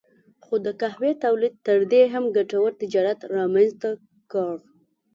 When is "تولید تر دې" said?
1.25-2.01